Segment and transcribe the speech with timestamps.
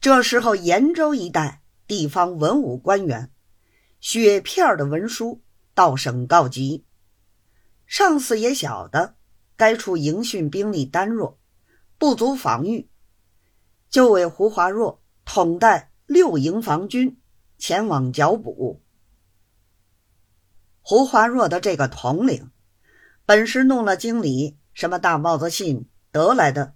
[0.00, 3.30] 这时候，延州一带地方文武官员，
[4.00, 5.42] 雪片的文书
[5.74, 6.86] 到省告急，
[7.84, 9.16] 上司也晓得
[9.56, 11.38] 该处营训兵力单弱，
[11.98, 12.88] 不足防御，
[13.90, 17.20] 就为胡华若统带六营防军
[17.58, 18.82] 前往剿捕。
[20.80, 22.50] 胡华若的这个统领，
[23.26, 26.74] 本是弄了经理什么大帽子信得来的，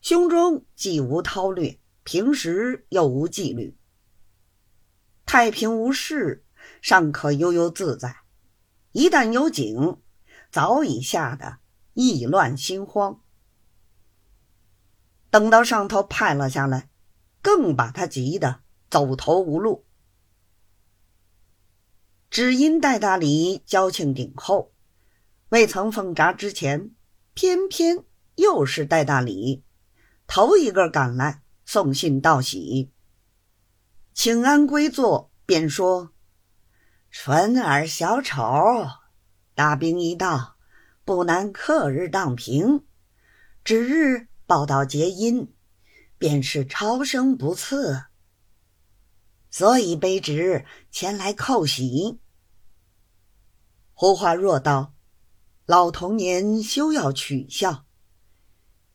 [0.00, 1.78] 胸中既无韬略。
[2.06, 3.76] 平时又无纪律，
[5.26, 6.44] 太平无事，
[6.80, 8.22] 尚可悠悠自在；
[8.92, 10.00] 一旦有警，
[10.52, 11.58] 早已吓得
[11.94, 13.20] 意乱心慌。
[15.30, 16.88] 等到上头派了下来，
[17.42, 19.84] 更把他急得走投无路。
[22.30, 24.72] 只因戴大礼交情顶厚，
[25.48, 26.92] 未曾奉札之前，
[27.34, 28.04] 偏偏
[28.36, 29.64] 又是戴大礼
[30.28, 31.42] 头一个赶来。
[31.68, 32.92] 送信道喜，
[34.14, 36.12] 请安归坐，便说
[37.10, 38.40] ：“春儿小丑，
[39.52, 40.58] 大兵一到，
[41.04, 42.84] 不难克日当平。
[43.64, 45.52] 指日报道结阴，
[46.18, 48.04] 便是超生不赐，
[49.50, 52.20] 所以卑职前来叩喜。”
[53.92, 54.94] 胡华若道
[55.66, 57.86] ：“老童年休要取笑，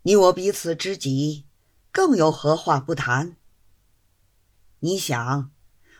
[0.03, 1.47] 你我彼此知己。”
[1.91, 3.35] 更有何话不谈？
[4.79, 5.51] 你想，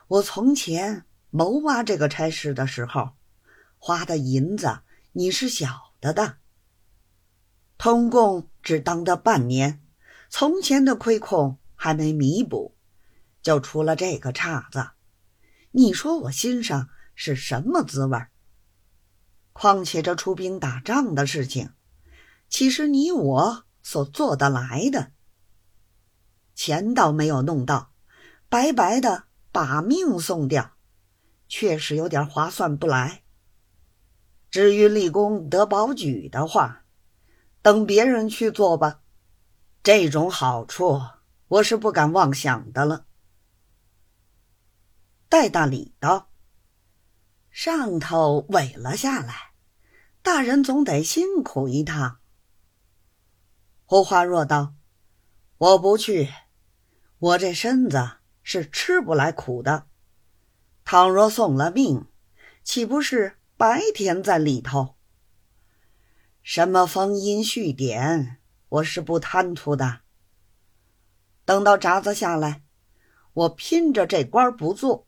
[0.08, 3.12] 我从前谋挖这个差事的时候，
[3.78, 4.80] 花的银子
[5.12, 6.38] 你是晓得的。
[7.78, 9.84] 通共只当得半年，
[10.30, 12.78] 从前的亏空还没弥补，
[13.42, 14.92] 就出了这个岔子。
[15.72, 18.18] 你说我心上是什么滋味？
[19.52, 21.72] 况且这出兵打仗的事情，
[22.48, 25.12] 岂是你我所做得来的？
[26.64, 27.92] 钱倒没有弄到，
[28.48, 30.74] 白白的把命送掉，
[31.48, 33.24] 确实有点划算不来。
[34.52, 36.86] 至于立功得保举的话，
[37.64, 39.02] 等别人去做吧。
[39.82, 41.02] 这种好处
[41.48, 43.08] 我是不敢妄想的了。
[45.28, 46.30] 戴大礼道
[47.50, 49.54] ：“上头委了下来，
[50.22, 52.20] 大人总得辛苦一趟。”
[53.84, 54.76] 胡花若道
[55.58, 56.30] ：“我不去。”
[57.22, 59.86] 我这身子是吃不来苦的，
[60.84, 62.08] 倘若送了命，
[62.64, 64.96] 岂不是白天在里头？
[66.42, 68.38] 什么封荫续典，
[68.70, 70.00] 我是不贪图的。
[71.46, 72.64] 等到札子下来，
[73.34, 75.06] 我拼着这官不做，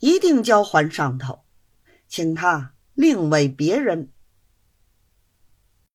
[0.00, 1.44] 一定交还上头，
[2.08, 4.10] 请他另为别人